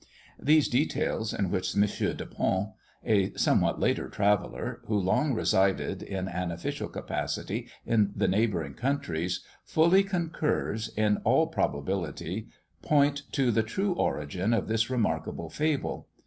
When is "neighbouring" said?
8.27-8.73